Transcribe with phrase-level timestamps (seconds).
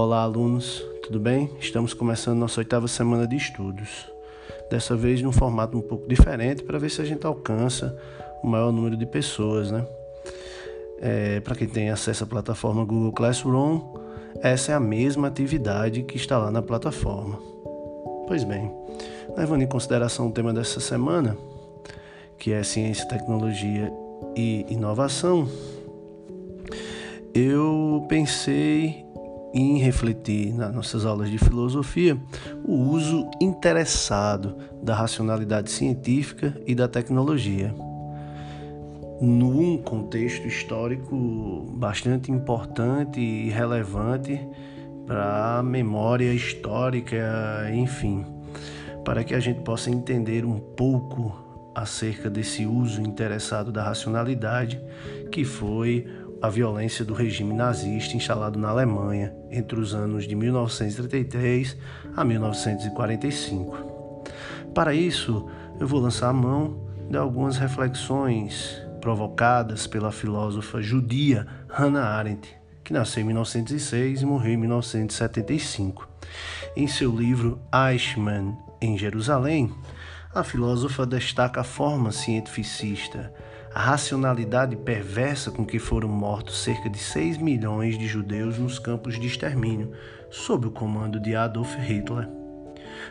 [0.00, 1.50] Olá, alunos, tudo bem?
[1.58, 4.08] Estamos começando nossa oitava semana de estudos.
[4.70, 7.98] Dessa vez num formato um pouco diferente para ver se a gente alcança
[8.40, 9.84] o maior número de pessoas, né?
[11.00, 13.80] É, para quem tem acesso à plataforma Google Classroom,
[14.40, 17.36] essa é a mesma atividade que está lá na plataforma.
[18.28, 18.72] Pois bem,
[19.36, 21.36] levando em consideração o tema dessa semana,
[22.38, 23.92] que é ciência, tecnologia
[24.36, 25.48] e inovação,
[27.34, 29.07] eu pensei
[29.52, 32.18] em refletir nas nossas aulas de filosofia
[32.64, 37.74] o uso interessado da racionalidade científica e da tecnologia.
[39.20, 44.40] Num contexto histórico bastante importante e relevante
[45.06, 47.16] para a memória histórica,
[47.72, 48.24] enfim,
[49.04, 54.80] para que a gente possa entender um pouco acerca desse uso interessado da racionalidade
[55.30, 56.06] que foi
[56.40, 61.76] a violência do regime nazista instalado na Alemanha entre os anos de 1933
[62.16, 64.22] a 1945.
[64.74, 65.48] Para isso,
[65.80, 72.92] eu vou lançar a mão de algumas reflexões provocadas pela filósofa judia Hannah Arendt, que
[72.92, 76.08] nasceu em 1906 e morreu em 1975.
[76.76, 79.72] Em seu livro Eichmann em Jerusalém,
[80.34, 83.32] a filósofa destaca a forma cientificista
[83.74, 89.18] a racionalidade perversa com que foram mortos cerca de 6 milhões de judeus nos campos
[89.18, 89.92] de extermínio,
[90.30, 92.28] sob o comando de Adolf Hitler.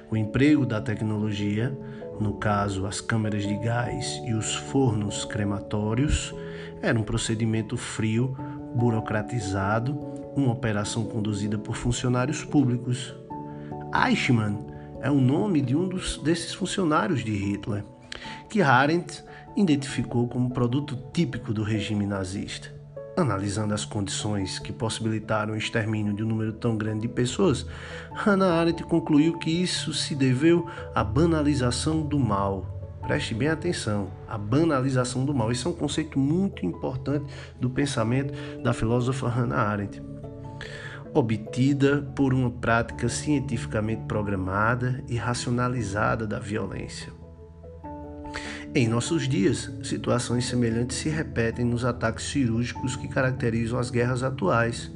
[0.09, 1.77] O emprego da tecnologia,
[2.19, 6.33] no caso as câmeras de gás e os fornos crematórios,
[6.81, 8.35] era um procedimento frio,
[8.75, 9.93] burocratizado,
[10.35, 13.15] uma operação conduzida por funcionários públicos.
[13.93, 14.65] Eichmann
[15.01, 17.83] é o nome de um dos, desses funcionários de Hitler,
[18.49, 19.23] que Arendt
[19.57, 22.71] identificou como produto típico do regime nazista.
[23.17, 27.65] Analisando as condições que possibilitaram o extermínio de um número tão grande de pessoas,
[28.13, 32.99] Hannah Arendt concluiu que isso se deveu à banalização do mal.
[33.01, 35.51] Preste bem atenção, a banalização do mal.
[35.51, 37.25] Esse é um conceito muito importante
[37.59, 40.01] do pensamento da filósofa Hannah Arendt
[41.13, 47.11] obtida por uma prática cientificamente programada e racionalizada da violência.
[48.77, 54.91] Em nossos dias, situações semelhantes se repetem nos ataques cirúrgicos que caracterizam as guerras atuais.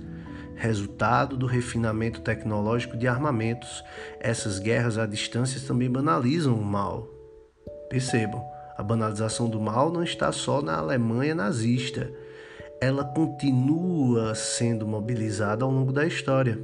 [0.56, 3.84] Resultado do refinamento tecnológico de armamentos,
[4.20, 7.08] essas guerras à distância também banalizam o mal.
[7.90, 8.46] Percebam,
[8.78, 12.14] a banalização do mal não está só na Alemanha nazista,
[12.80, 16.56] ela continua sendo mobilizada ao longo da história.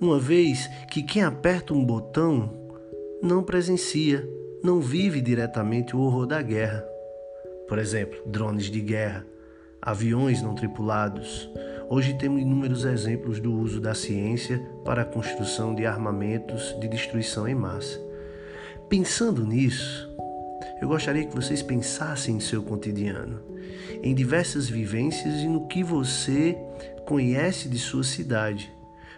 [0.00, 2.52] Uma vez que quem aperta um botão
[3.22, 4.28] não presencia,
[4.64, 6.82] não vive diretamente o horror da guerra.
[7.68, 9.26] Por exemplo, drones de guerra,
[9.80, 11.50] aviões não tripulados.
[11.90, 17.46] Hoje temos inúmeros exemplos do uso da ciência para a construção de armamentos de destruição
[17.46, 18.00] em massa.
[18.88, 20.10] Pensando nisso,
[20.80, 23.42] eu gostaria que vocês pensassem em seu cotidiano,
[24.02, 26.56] em diversas vivências e no que você
[27.04, 28.72] conhece de sua cidade.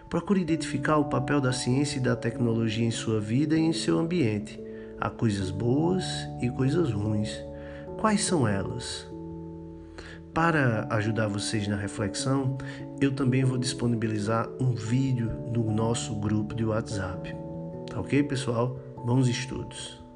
[0.09, 3.97] Procure identificar o papel da ciência e da tecnologia em sua vida e em seu
[3.97, 4.66] ambiente.
[4.99, 6.05] Há coisas boas
[6.41, 7.43] e coisas ruins.
[7.99, 9.07] Quais são elas?
[10.33, 12.57] Para ajudar vocês na reflexão,
[13.01, 17.35] eu também vou disponibilizar um vídeo do nosso grupo de WhatsApp.
[17.89, 18.77] Tá ok, pessoal?
[19.03, 20.06] Bons estudos!